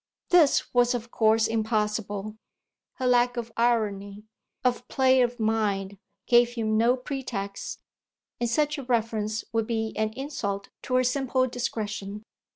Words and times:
This 0.31 0.73
was 0.73 0.95
of 0.95 1.11
course 1.11 1.45
impossible; 1.47 2.35
her 2.93 3.05
lack 3.05 3.37
of 3.37 3.51
irony, 3.55 4.23
of 4.63 4.87
play 4.87 5.21
of 5.21 5.39
mind, 5.39 5.99
gave 6.25 6.53
him 6.53 6.75
no 6.75 6.97
pretext, 6.97 7.83
and 8.39 8.49
such 8.49 8.79
a 8.79 8.83
reference 8.83 9.43
would 9.53 9.67
be 9.67 9.93
an 9.95 10.09
insult 10.13 10.69
to 10.85 10.95
her 10.95 11.03
simple 11.03 11.45
discretion. 11.47 12.23